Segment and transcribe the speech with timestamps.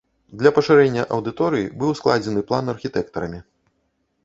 [0.41, 3.39] Для пашырэння аўдыторыі быў складзены план архітэктарамі.